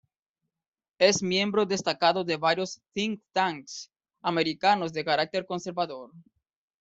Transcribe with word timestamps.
Es 0.97 1.21
miembro 1.21 1.63
destacado 1.67 2.23
de 2.23 2.35
varios 2.37 2.81
"think-tanks" 2.95 3.91
americanos 4.23 4.91
de 4.93 5.05
caracter 5.05 5.45
conservador. 5.45 6.11